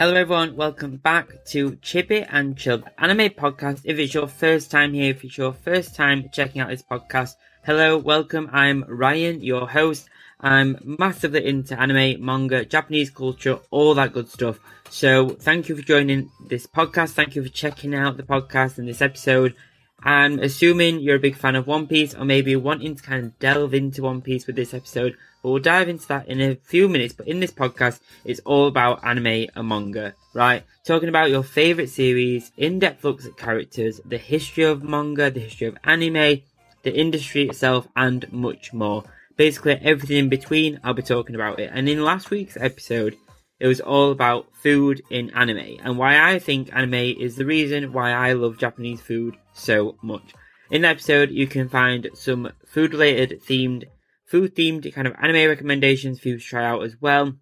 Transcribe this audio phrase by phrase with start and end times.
[0.00, 3.82] Hello everyone, welcome back to Chibi and Chill Anime Podcast.
[3.84, 7.34] If it's your first time here, if it's your first time checking out this podcast,
[7.66, 8.48] hello, welcome.
[8.50, 10.08] I'm Ryan, your host.
[10.40, 14.58] I'm massively into anime, manga, Japanese culture, all that good stuff.
[14.88, 17.10] So thank you for joining this podcast.
[17.10, 19.54] Thank you for checking out the podcast and this episode.
[20.02, 23.38] I'm assuming you're a big fan of One Piece or maybe wanting to kind of
[23.38, 25.16] delve into One Piece with this episode.
[25.42, 27.14] But we'll dive into that in a few minutes.
[27.14, 30.64] But in this podcast, it's all about anime and manga, right?
[30.84, 35.66] Talking about your favorite series, in-depth looks at characters, the history of manga, the history
[35.66, 36.42] of anime,
[36.82, 39.04] the industry itself, and much more.
[39.36, 41.70] Basically, everything in between, I'll be talking about it.
[41.72, 43.16] And in last week's episode,
[43.60, 47.92] it was all about food in anime and why I think anime is the reason
[47.92, 50.32] why I love Japanese food so much.
[50.70, 53.84] In the episode, you can find some food related themed
[54.24, 57.34] food themed kind of anime recommendations for you to try out as well.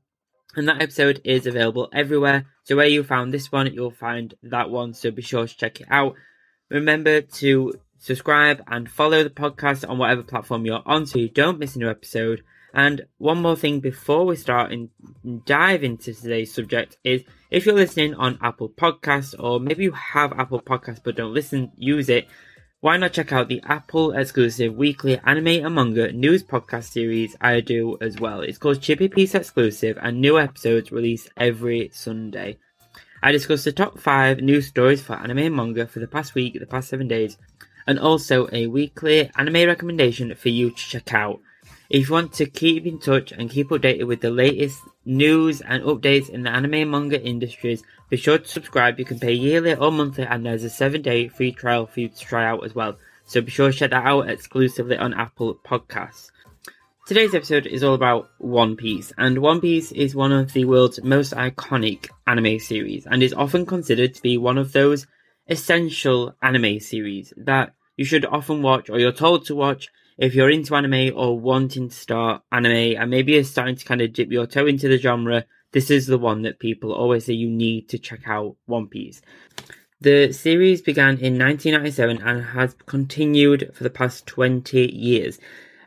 [0.56, 2.46] And that episode is available everywhere.
[2.64, 4.94] So where you found this one, you'll find that one.
[4.94, 6.14] So be sure to check it out.
[6.70, 11.58] Remember to subscribe and follow the podcast on whatever platform you're on so you don't
[11.58, 12.42] miss a new episode.
[12.74, 14.90] And one more thing before we start and
[15.46, 20.32] dive into today's subject is if you're listening on Apple Podcasts or maybe you have
[20.32, 22.28] Apple Podcasts but don't listen, use it
[22.80, 27.60] why not check out the Apple exclusive weekly anime and manga news podcast series I
[27.60, 28.40] do as well?
[28.40, 32.58] It's called Chibi Piece Exclusive and new episodes release every Sunday.
[33.20, 36.56] I discuss the top 5 news stories for anime and manga for the past week,
[36.56, 37.36] the past 7 days,
[37.88, 41.40] and also a weekly anime recommendation for you to check out.
[41.90, 45.82] If you want to keep in touch and keep updated with the latest news and
[45.84, 48.98] updates in the anime and manga industries, be sure to subscribe.
[48.98, 52.10] You can pay yearly or monthly, and there's a seven day free trial for you
[52.10, 52.98] to try out as well.
[53.24, 56.30] So be sure to check that out exclusively on Apple Podcasts.
[57.06, 61.02] Today's episode is all about One Piece, and One Piece is one of the world's
[61.02, 65.06] most iconic anime series and is often considered to be one of those
[65.48, 70.50] essential anime series that you should often watch or you're told to watch if you're
[70.50, 74.30] into anime or wanting to start anime and maybe you're starting to kind of dip
[74.32, 77.88] your toe into the genre, this is the one that people always say you need
[77.90, 79.22] to check out One Piece.
[80.00, 85.38] The series began in 1997 and has continued for the past 20 years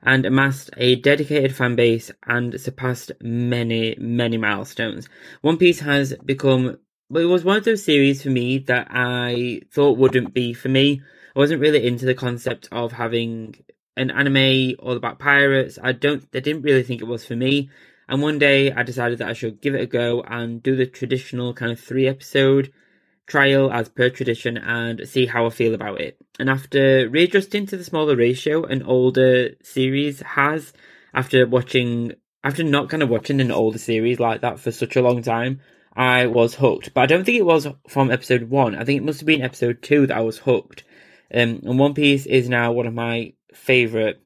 [0.03, 5.09] and amassed a dedicated fan base and surpassed many, many milestones.
[5.41, 6.77] One Piece has become,
[7.09, 10.69] well, it was one of those series for me that I thought wouldn't be for
[10.69, 11.01] me.
[11.35, 13.55] I wasn't really into the concept of having
[13.97, 15.77] an anime all about pirates.
[15.81, 17.69] I don't, I didn't really think it was for me.
[18.07, 20.85] And one day I decided that I should give it a go and do the
[20.85, 22.73] traditional kind of three episode
[23.27, 26.17] trial as per tradition and see how I feel about it.
[26.37, 30.73] And after readjusting to the smaller ratio an older series has,
[31.13, 32.13] after watching,
[32.43, 35.61] after not kind of watching an older series like that for such a long time,
[35.95, 36.93] I was hooked.
[36.93, 38.75] But I don't think it was from episode one.
[38.75, 40.83] I think it must have been episode two that I was hooked.
[41.33, 44.21] Um, and One Piece is now one of my favorite,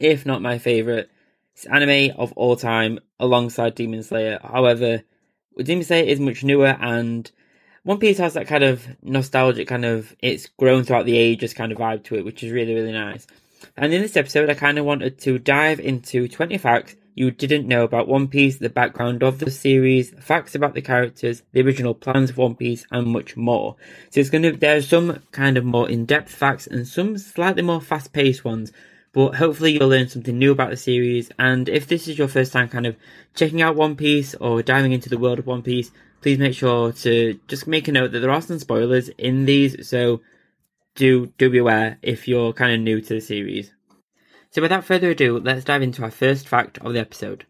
[0.00, 1.10] if not my favorite,
[1.70, 4.38] anime of all time, alongside Demon Slayer.
[4.42, 5.02] However,
[5.56, 7.30] Demon Slayer is much newer, and
[7.82, 11.72] One Piece has that kind of nostalgic kind of it's grown throughout the ages kind
[11.72, 13.26] of vibe to it, which is really really nice.
[13.76, 17.66] And in this episode, I kind of wanted to dive into 20 facts you didn't
[17.66, 21.94] know about One Piece, the background of the series, facts about the characters, the original
[21.94, 23.76] plans of One Piece, and much more.
[24.10, 28.44] So it's gonna there's some kind of more in-depth facts and some slightly more fast-paced
[28.44, 28.72] ones.
[29.12, 31.30] But hopefully you'll learn something new about the series.
[31.38, 32.94] And if this is your first time kind of
[33.34, 35.90] checking out One Piece or diving into the world of One Piece,
[36.20, 39.88] please make sure to just make a note that there are some spoilers in these.
[39.88, 40.20] So
[40.94, 43.72] do do be aware if you're kind of new to the series.
[44.50, 47.44] So without further ado, let's dive into our first fact of the episode.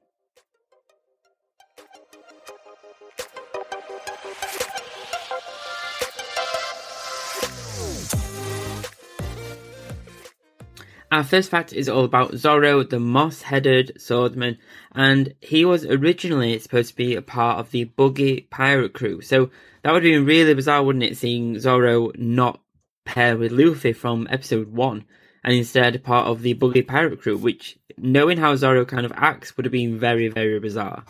[11.10, 14.58] Our first fact is all about Zoro, the moss-headed swordsman,
[14.92, 19.22] and he was originally supposed to be a part of the Buggy pirate crew.
[19.22, 19.50] So
[19.82, 22.60] that would have been really bizarre, wouldn't it, seeing Zoro not
[23.06, 25.06] pair with Luffy from episode one?
[25.44, 29.56] And instead part of the Buggy pirate crew, which, knowing how Zoro kind of acts,
[29.56, 31.04] would have been very, very bizarre.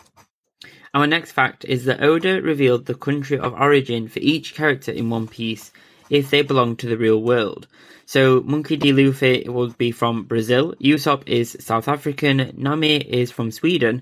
[0.93, 5.09] Our next fact is that Oda revealed the country of origin for each character in
[5.09, 5.71] One Piece
[6.09, 7.67] if they belong to the real world.
[8.07, 8.91] So Monkey D.
[8.91, 14.01] Luffy would be from Brazil, Usopp is South African, Nami is from Sweden,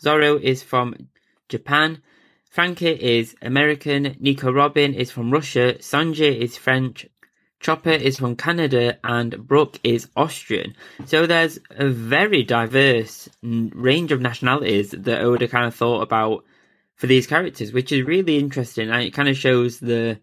[0.00, 1.08] Zoro is from
[1.48, 2.00] Japan,
[2.48, 7.06] Franky is American, Nico Robin is from Russia, Sanji is French,
[7.60, 10.74] Chopper is from Canada and Brook is Austrian.
[11.06, 16.44] So there's a very diverse range of nationalities that Oda kind of thought about
[16.94, 20.18] for these characters, which is really interesting, and it kind of shows the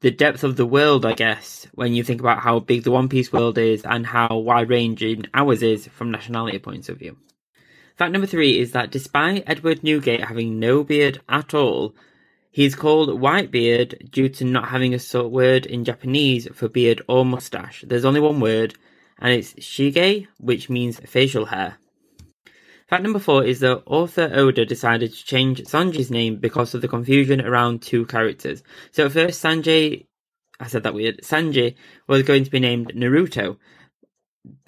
[0.00, 3.08] the depth of the world, I guess, when you think about how big the One
[3.08, 7.16] Piece world is and how wide ranging ours is from nationality points of view.
[7.96, 11.96] Fact number three is that despite Edward Newgate having no beard at all,
[12.50, 17.84] he's called Whitebeard due to not having a word in Japanese for beard or mustache.
[17.86, 18.74] There's only one word,
[19.18, 21.78] and it's shige, which means facial hair.
[22.88, 26.88] Fact number four is that author Oda decided to change Sanji's name because of the
[26.88, 28.62] confusion around two characters.
[28.92, 30.06] So at first, Sanjay,
[30.58, 31.74] I said that weird, Sanji
[32.06, 33.58] was going to be named Naruto.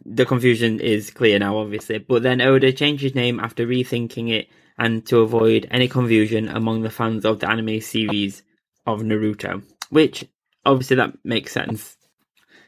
[0.04, 4.48] The confusion is clear now, obviously, but then Oda changed his name after rethinking it
[4.80, 8.42] and to avoid any confusion among the fans of the anime series
[8.86, 10.24] of Naruto, which
[10.64, 11.98] obviously that makes sense.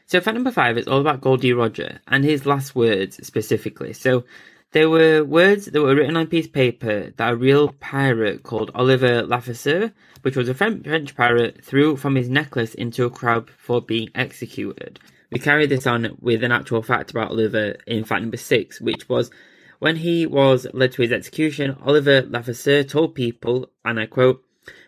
[0.05, 1.53] So fact number five is all about Gol D.
[1.53, 3.93] Roger and his last words specifically.
[3.93, 4.25] So
[4.73, 8.43] there were words that were written on a piece of paper that a real pirate
[8.43, 13.47] called Oliver Levasseur, which was a French pirate, threw from his necklace into a crowd
[13.47, 14.99] before being executed.
[15.31, 19.09] We carried this on with an actual fact about Oliver in fact number six, which
[19.09, 19.31] was
[19.83, 24.41] when he was led to his execution, Oliver Levasseur told people, and I quote,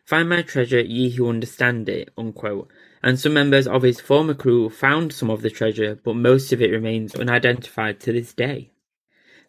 [0.05, 2.71] Find my treasure, ye who understand it, unquote.
[3.03, 6.61] And some members of his former crew found some of the treasure, but most of
[6.61, 8.71] it remains unidentified to this day.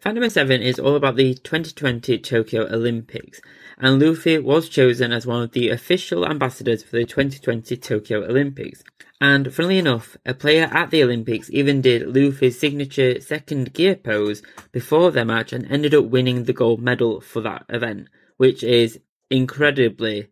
[0.05, 3.41] Number seven is all about the 2020 Tokyo Olympics,
[3.77, 8.83] and Luffy was chosen as one of the official ambassadors for the 2020 Tokyo Olympics.
[9.19, 14.43] And funnily enough, a player at the Olympics even did Luffy's signature second gear pose
[14.71, 18.07] before their match and ended up winning the gold medal for that event,
[18.37, 18.99] which is
[19.31, 20.29] incredibly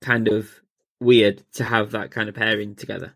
[0.00, 0.60] kind of
[1.00, 3.14] weird to have that kind of pairing together.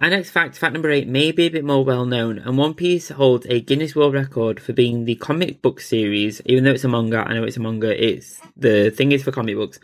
[0.00, 2.74] Our next fact, fact number eight, may be a bit more well known, and One
[2.74, 6.84] Piece holds a Guinness World Record for being the comic book series, even though it's
[6.84, 9.80] a manga, I know it's a manga, it's the thing is for comic books,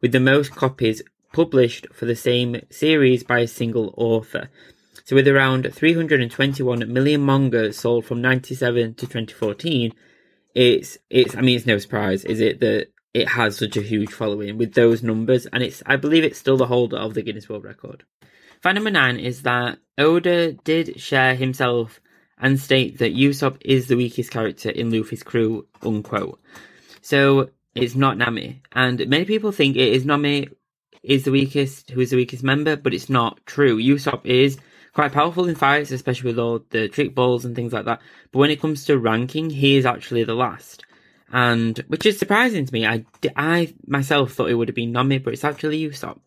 [0.00, 1.02] with the most copies
[1.34, 4.48] published for the same series by a single author.
[5.04, 9.92] So with around 321 million mangas sold from 97 to 2014,
[10.54, 14.12] it's it's I mean it's no surprise, is it, that it has such a huge
[14.12, 17.50] following with those numbers, and it's I believe it's still the holder of the Guinness
[17.50, 18.04] World Record.
[18.60, 22.00] Fact number nine is that Oda did share himself
[22.38, 26.40] and state that Usopp is the weakest character in Luffy's crew, unquote.
[27.00, 28.62] So it's not Nami.
[28.72, 30.48] And many people think it is Nami
[31.02, 33.80] is the weakest, who is the weakest member, but it's not true.
[33.80, 34.58] Usopp is
[34.92, 38.00] quite powerful in fights, especially with all the trick balls and things like that.
[38.32, 40.84] But when it comes to ranking, he is actually the last.
[41.32, 42.86] And, which is surprising to me.
[42.86, 43.04] I,
[43.36, 46.18] I myself thought it would have been Nami, but it's actually Usopp.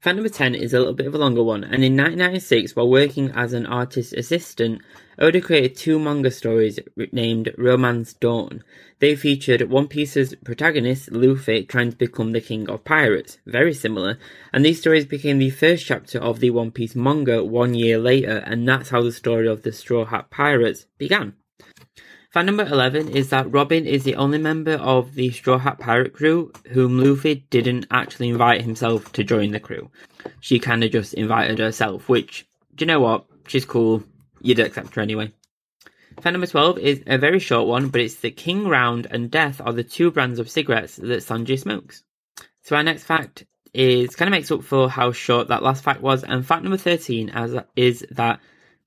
[0.00, 2.88] Fact number 10 is a little bit of a longer one, and in 1996, while
[2.88, 4.80] working as an artist assistant,
[5.18, 6.78] Oda created two manga stories
[7.12, 8.64] named Romance Dawn.
[9.00, 14.18] They featured One Piece's protagonist, Luffy, trying to become the king of pirates, very similar,
[14.54, 18.38] and these stories became the first chapter of the One Piece manga one year later,
[18.46, 21.34] and that's how the story of the Straw Hat Pirates began.
[22.30, 26.12] Fact number 11 is that Robin is the only member of the Straw Hat Pirate
[26.12, 29.90] crew whom Luffy didn't actually invite himself to join the crew.
[30.38, 33.24] She kind of just invited herself, which, do you know what?
[33.48, 34.04] She's cool.
[34.40, 35.32] You'd accept her anyway.
[36.20, 39.60] Fact number 12 is a very short one, but it's that King Round and Death
[39.60, 42.04] are the two brands of cigarettes that Sanji smokes.
[42.62, 46.00] So our next fact is kind of makes up for how short that last fact
[46.00, 48.38] was, and fact number 13 as, is that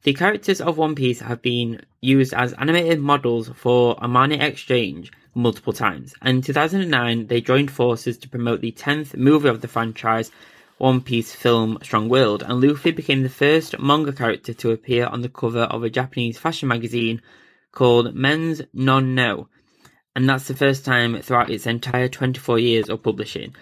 [0.03, 5.71] the characters of One Piece have been used as animated models for Armani Exchange multiple
[5.71, 10.29] times, and in 2009 they joined forces to promote the 10th movie of the franchise,
[10.77, 15.21] One Piece film Strong World, and Luffy became the first manga character to appear on
[15.21, 17.21] the cover of a Japanese fashion magazine
[17.71, 19.47] called Men's Non No,
[20.15, 23.55] and that's the first time throughout its entire 24 years of publishing.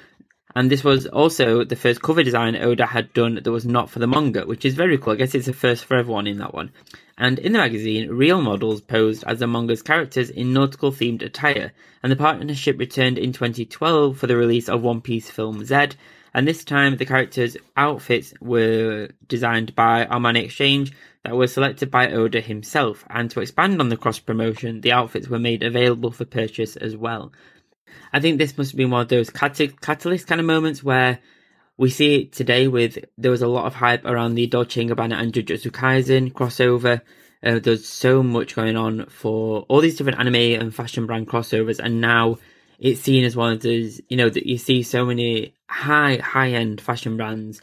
[0.55, 3.99] And this was also the first cover design Oda had done that was not for
[3.99, 5.13] the manga, which is very cool.
[5.13, 6.71] I guess it's a first for everyone in that one.
[7.17, 11.71] And in the magazine, real models posed as the manga's characters in nautical themed attire,
[12.01, 15.89] and the partnership returned in 2012 for the release of One Piece film Z,
[16.33, 20.93] and this time the characters' outfits were designed by Armani Exchange
[21.23, 25.27] that were selected by Oda himself, and to expand on the cross promotion, the outfits
[25.27, 27.31] were made available for purchase as well.
[28.13, 31.19] I think this must have been one of those catalyst kind of moments where
[31.77, 34.87] we see it today with there was a lot of hype around the Dolce &
[34.87, 37.01] Gabbana and Jujutsu Kaisen crossover.
[37.43, 41.79] Uh, there's so much going on for all these different anime and fashion brand crossovers,
[41.79, 42.37] and now
[42.77, 46.51] it's seen as one of those, you know, that you see so many high, high
[46.51, 47.61] end fashion brands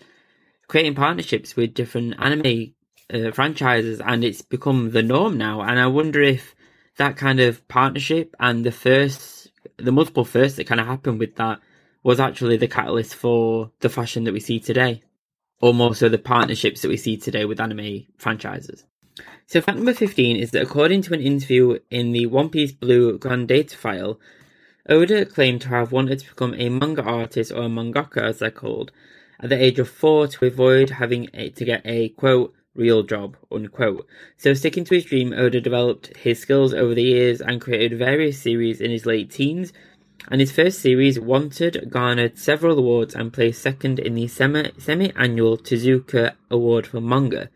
[0.67, 2.73] creating partnerships with different anime
[3.13, 5.61] uh, franchises, and it's become the norm now.
[5.61, 6.55] And I wonder if
[6.97, 9.38] that kind of partnership and the first
[9.79, 11.61] the multiple firsts that kind of happened with that
[12.03, 15.03] was actually the catalyst for the fashion that we see today,
[15.61, 18.85] or more so the partnerships that we see today with anime franchises.
[19.47, 23.19] So fact number 15 is that according to an interview in the One Piece Blue
[23.19, 24.21] Grand Data file,
[24.89, 28.51] Oda claimed to have wanted to become a manga artist or a mangaka as they're
[28.51, 28.93] called
[29.41, 33.37] at the age of four to avoid having a, to get a quote real job
[33.53, 34.07] unquote.
[34.39, 38.41] So sticking to his dream, Oda developed his skills over the years and created various
[38.41, 39.73] series in his late teens.
[40.31, 45.57] And his first series, Wanted, garnered several awards and placed second in the semi annual
[45.59, 47.51] Tezuka Award for Manga.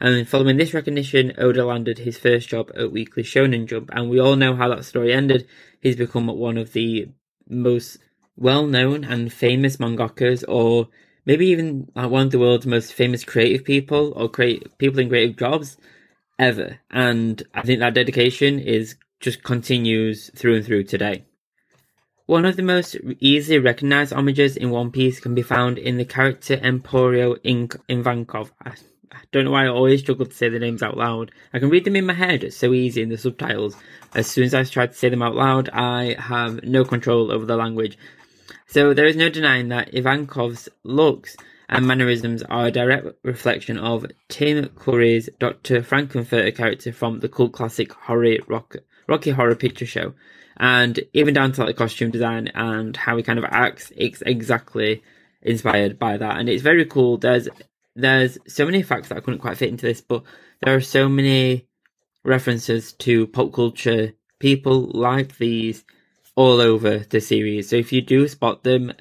[0.00, 4.18] And following this recognition, Oda landed his first job at Weekly Shonen Jump, and we
[4.20, 5.46] all know how that story ended.
[5.80, 7.08] He's become one of the
[7.48, 7.98] most
[8.36, 10.88] well-known and famous mangakas, or
[11.26, 15.08] maybe even uh, one of the world's most famous creative people, or create people in
[15.08, 15.76] creative jobs
[16.38, 16.78] ever.
[16.90, 21.24] And I think that dedication is just continues through and through today.
[22.26, 26.04] One of the most easily recognized homages in One Piece can be found in the
[26.04, 28.50] character Emporio Ink Ivankov.
[28.64, 28.74] I
[29.30, 31.30] don't know why I always struggle to say the names out loud.
[31.54, 33.76] I can read them in my head, it's so easy in the subtitles.
[34.14, 37.46] As soon as I try to say them out loud, I have no control over
[37.46, 37.96] the language.
[38.76, 41.34] So there is no denying that Ivankov's looks
[41.66, 45.82] and mannerisms are a direct reflection of Tim Curry's Dr.
[45.82, 48.76] Frank-N-Furter character from the cult classic horror rock,
[49.08, 50.12] Rocky Horror Picture Show.
[50.58, 54.22] And even down to like the costume design and how he kind of acts, it's
[54.26, 55.02] exactly
[55.40, 56.36] inspired by that.
[56.36, 57.16] And it's very cool.
[57.16, 57.48] There's
[57.94, 60.22] there's so many facts that I couldn't quite fit into this, but
[60.62, 61.66] there are so many
[62.24, 65.82] references to pop culture people like these
[66.36, 67.68] all over the series.
[67.68, 68.92] So if you do spot them,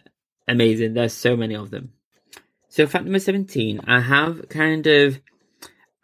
[0.48, 0.94] amazing.
[0.94, 1.94] There's so many of them.
[2.70, 5.20] So fact number 17, I have kind of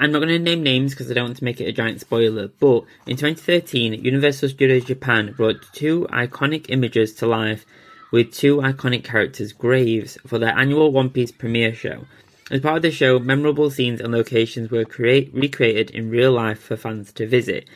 [0.01, 2.01] I'm not going to name names because I don't want to make it a giant
[2.01, 7.67] spoiler, but in 2013, Universal Studios Japan brought two iconic images to life
[8.11, 12.05] with two iconic characters' graves for their annual One Piece premiere show.
[12.49, 16.59] As part of the show, memorable scenes and locations were create, recreated in real life
[16.59, 17.69] for fans to visit,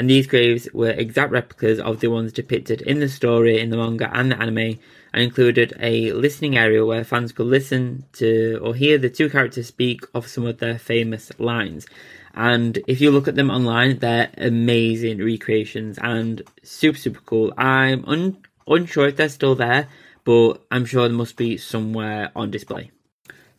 [0.00, 3.76] and these graves were exact replicas of the ones depicted in the story in the
[3.76, 4.78] manga and the anime,
[5.12, 9.66] and included a listening area where fans could listen to or hear the two characters
[9.66, 11.86] speak of some of their famous lines.
[12.32, 17.52] And if you look at them online, they're amazing recreations and super, super cool.
[17.58, 19.86] I'm un- unsure if they're still there,
[20.24, 22.90] but I'm sure they must be somewhere on display.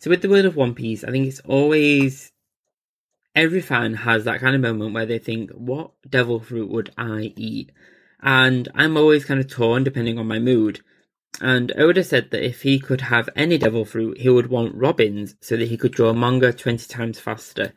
[0.00, 2.31] So with the world of One Piece, I think it's always
[3.34, 7.32] every fan has that kind of moment where they think, "What devil fruit would I
[7.36, 7.72] eat?"
[8.22, 10.80] And I'm always kind of torn depending on my mood.
[11.40, 15.34] And Oda said that if he could have any devil fruit, he would want Robin's
[15.40, 17.72] so that he could draw manga 20 times faster.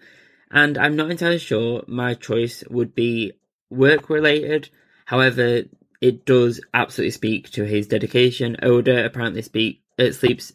[0.51, 3.33] And I'm not entirely sure my choice would be
[3.69, 4.69] work related.
[5.05, 5.63] However,
[6.01, 8.57] it does absolutely speak to his dedication.
[8.61, 10.53] Oda apparently speak, uh, sleeps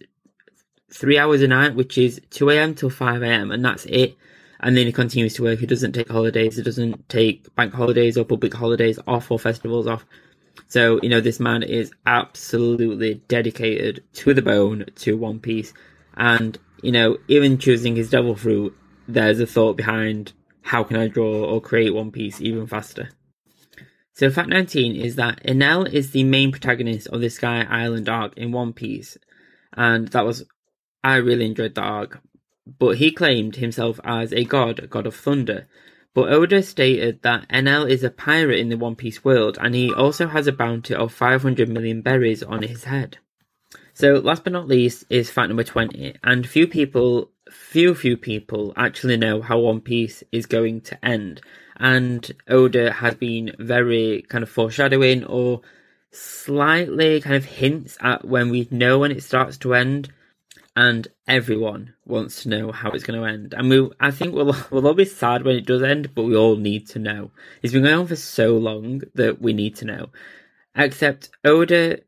[0.93, 2.75] three hours a night, which is 2 a.m.
[2.75, 4.17] till 5 a.m., and that's it.
[4.61, 5.59] And then he continues to work.
[5.59, 6.57] He doesn't take holidays.
[6.57, 10.05] He doesn't take bank holidays or public holidays off or festivals off.
[10.69, 15.73] So, you know, this man is absolutely dedicated to the bone to One Piece.
[16.15, 18.77] And, you know, even choosing his devil fruit,
[19.09, 23.11] there's a thought behind how can I draw or create One Piece even faster.
[24.13, 28.37] So, fact 19 is that Enel is the main protagonist of the Sky Island arc
[28.37, 29.17] in One Piece.
[29.73, 30.45] And that was
[31.03, 32.21] I really enjoyed that arc,
[32.79, 35.67] but he claimed himself as a god, a god of thunder.
[36.13, 39.93] But Oda stated that Enel is a pirate in the One Piece world, and he
[39.93, 43.19] also has a bounty of 500 million berries on his head.
[43.95, 48.73] So, last but not least, is fact number 20, and few people, few, few people
[48.77, 51.41] actually know how One Piece is going to end.
[51.77, 55.61] And Oda has been very kind of foreshadowing or
[56.11, 60.13] slightly kind of hints at when we know when it starts to end
[60.77, 63.55] and everyone wants to know how it's going to end.
[63.55, 66.37] And we, I think we'll we'll all be sad when it does end, but we
[66.37, 67.31] all need to know.
[67.63, 70.11] It's been going on for so long that we need to know.
[70.75, 72.01] Except Oda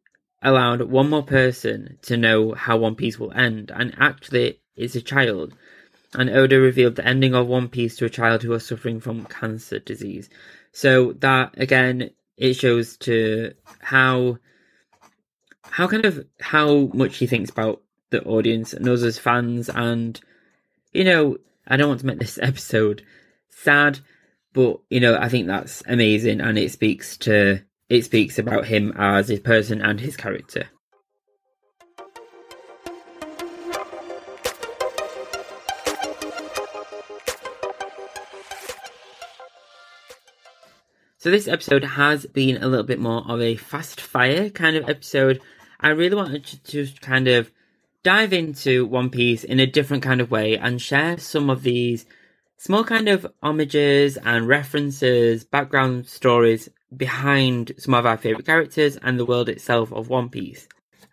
[0.43, 5.01] allowed one more person to know how One Piece will end, and actually, it's a
[5.01, 5.55] child.
[6.15, 9.25] And Oda revealed the ending of One Piece to a child who was suffering from
[9.25, 10.29] cancer disease.
[10.73, 14.39] So that again, it shows to how
[15.63, 17.82] how kind of how much he thinks about
[18.13, 19.69] the audience and us as fans.
[19.69, 20.21] And,
[20.93, 23.03] you know, I don't want to make this episode
[23.49, 23.99] sad,
[24.53, 28.93] but, you know, I think that's amazing and it speaks to, it speaks about him
[28.97, 30.69] as a person and his character.
[41.23, 44.89] So this episode has been a little bit more of a fast fire kind of
[44.89, 45.41] episode.
[45.79, 47.49] I really wanted to just kind of
[48.03, 52.07] dive into One Piece in a different kind of way and share some of these
[52.57, 59.19] small kind of homages and references, background stories behind some of our favorite characters and
[59.19, 60.69] the world itself of One Piece.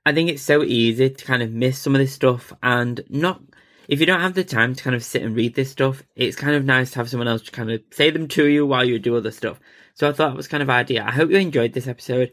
[0.05, 3.41] I think it's so easy to kind of miss some of this stuff and not
[3.89, 6.35] if you don't have the time to kind of sit and read this stuff, it's
[6.35, 8.85] kind of nice to have someone else to kind of say them to you while
[8.85, 9.59] you do other stuff.
[9.95, 11.03] So I thought that was kind of idea.
[11.03, 12.31] I hope you enjoyed this episode.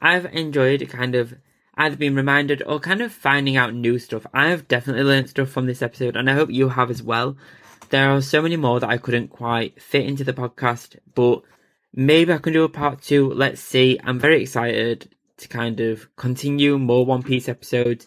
[0.00, 1.34] I've enjoyed kind of
[1.76, 4.26] either being reminded or kind of finding out new stuff.
[4.32, 7.36] I have definitely learned stuff from this episode, and I hope you have as well.
[7.90, 11.42] There are so many more that I couldn't quite fit into the podcast, but
[11.92, 13.32] maybe I can do a part two.
[13.32, 14.00] Let's see.
[14.02, 18.06] I'm very excited to kind of continue more One Piece episodes.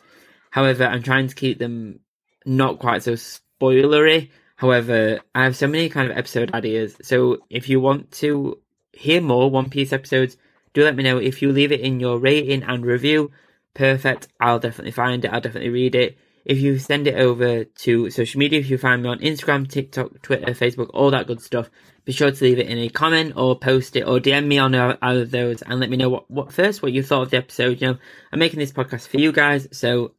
[0.49, 1.99] However, I'm trying to keep them
[2.45, 4.31] not quite so spoilery.
[4.55, 6.97] However, I have so many kind of episode ideas.
[7.01, 8.59] So if you want to
[8.91, 10.37] hear more One Piece episodes,
[10.73, 11.17] do let me know.
[11.17, 13.31] If you leave it in your rating and review,
[13.73, 14.27] perfect.
[14.39, 15.31] I'll definitely find it.
[15.31, 16.17] I'll definitely read it.
[16.45, 20.21] If you send it over to social media, if you find me on Instagram, TikTok,
[20.21, 21.69] Twitter, Facebook, all that good stuff,
[22.05, 24.73] be sure to leave it in a comment or post it or DM me on
[24.73, 27.37] either of those and let me know what, what first, what you thought of the
[27.37, 27.81] episode.
[27.81, 27.97] You know,
[28.31, 30.13] I'm making this podcast for you guys, so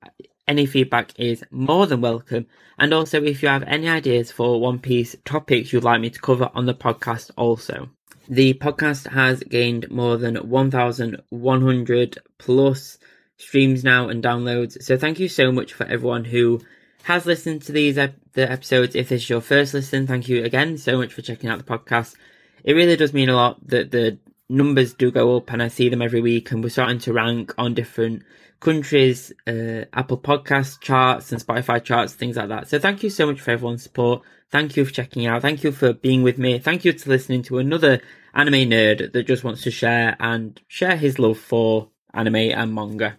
[0.47, 2.47] any feedback is more than welcome.
[2.79, 6.21] And also, if you have any ideas for One Piece topics you'd like me to
[6.21, 7.91] cover on the podcast, also.
[8.29, 12.99] The podcast has gained more than 1,100 plus
[13.41, 14.83] streams now and downloads.
[14.83, 16.61] So thank you so much for everyone who
[17.05, 18.95] has listened to these ep- the episodes.
[18.95, 21.65] If this is your first listen, thank you again so much for checking out the
[21.65, 22.15] podcast.
[22.63, 24.19] It really does mean a lot that the
[24.49, 27.55] numbers do go up and I see them every week and we're starting to rank
[27.57, 28.23] on different
[28.59, 32.69] countries, uh, Apple podcast charts and Spotify charts, things like that.
[32.69, 34.23] So thank you so much for everyone's support.
[34.51, 35.43] Thank you for checking out.
[35.43, 36.59] Thank you for being with me.
[36.59, 38.01] Thank you to listening to another
[38.35, 43.17] anime nerd that just wants to share and share his love for anime and manga.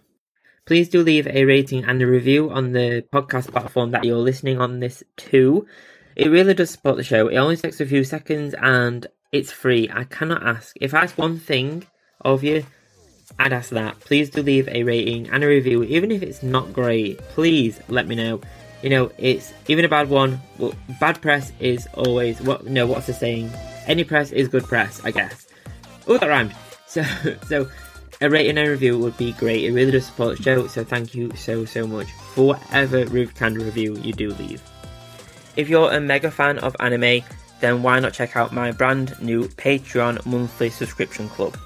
[0.64, 4.60] Please do leave a rating and a review on the podcast platform that you're listening
[4.60, 5.66] on this to.
[6.14, 7.26] It really does support the show.
[7.26, 9.90] It only takes a few seconds and it's free.
[9.92, 10.76] I cannot ask.
[10.80, 11.84] If I ask one thing
[12.20, 12.64] of you,
[13.40, 13.98] I'd ask that.
[14.00, 17.18] Please do leave a rating and a review, even if it's not great.
[17.30, 18.40] Please let me know.
[18.82, 20.40] You know, it's even a bad one.
[20.58, 22.66] Well, bad press is always what.
[22.66, 23.50] No, what's the saying?
[23.86, 25.46] Any press is good press, I guess.
[26.06, 26.54] Oh, that rhymed.
[26.92, 27.02] So,
[27.48, 27.70] so
[28.22, 29.64] a rating and review would be great.
[29.64, 33.56] It really does support the show, so thank you so, so much for whatever kind
[33.56, 34.62] of review you do leave.
[35.56, 37.22] If you're a mega fan of anime,
[37.60, 41.58] then why not check out my brand new Patreon monthly subscription club?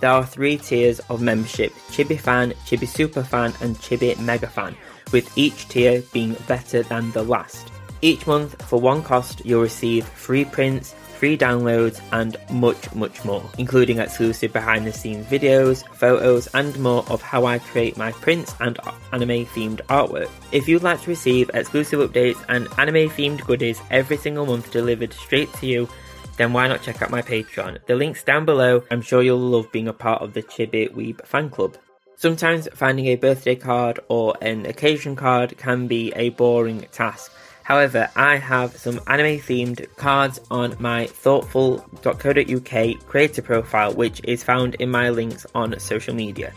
[0.00, 4.76] There are three tiers of membership Chibi Fan, Chibi Super Fan, and Chibi Mega Fan,
[5.12, 7.70] with each tier being better than the last.
[8.02, 13.44] Each month, for one cost, you'll receive free prints, free downloads, and much, much more,
[13.58, 18.54] including exclusive behind the scenes videos, photos, and more of how I create my prints
[18.58, 18.78] and
[19.12, 20.30] anime themed artwork.
[20.50, 25.12] If you'd like to receive exclusive updates and anime themed goodies every single month delivered
[25.12, 25.90] straight to you,
[26.38, 27.84] then why not check out my Patreon?
[27.84, 28.82] The link's down below.
[28.90, 31.76] I'm sure you'll love being a part of the Chibi Weeb fan club.
[32.16, 37.30] Sometimes finding a birthday card or an occasion card can be a boring task.
[37.70, 44.74] However, I have some anime themed cards on my thortful.co.uk creator profile, which is found
[44.80, 46.52] in my links on social media.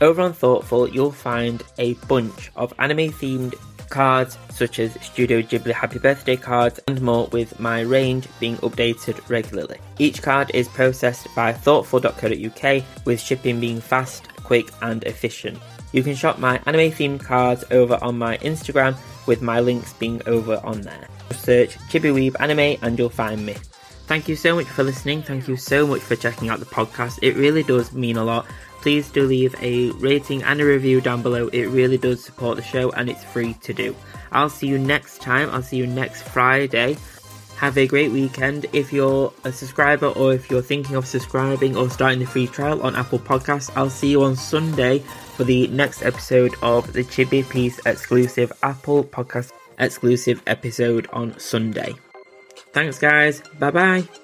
[0.00, 3.56] Over on Thortful, you'll find a bunch of anime themed
[3.90, 9.28] cards such as Studio Ghibli Happy Birthday cards and more with my range being updated
[9.28, 9.78] regularly.
[9.98, 15.58] Each card is processed by thortful.co.uk with shipping being fast, quick and efficient.
[15.90, 20.20] You can shop my anime themed cards over on my Instagram with my links being
[20.26, 21.08] over on there.
[21.32, 23.54] Search Chibiweeb Anime and you'll find me.
[24.06, 25.22] Thank you so much for listening.
[25.22, 27.18] Thank you so much for checking out the podcast.
[27.22, 28.46] It really does mean a lot.
[28.82, 31.48] Please do leave a rating and a review down below.
[31.48, 33.96] It really does support the show and it's free to do.
[34.30, 35.48] I'll see you next time.
[35.50, 36.98] I'll see you next Friday.
[37.56, 38.66] Have a great weekend.
[38.72, 42.82] If you're a subscriber or if you're thinking of subscribing or starting the free trial
[42.82, 44.98] on Apple Podcasts, I'll see you on Sunday
[45.36, 51.94] for the next episode of the Chibi Piece exclusive Apple Podcast exclusive episode on Sunday.
[52.72, 53.42] Thanks, guys.
[53.58, 54.23] Bye bye.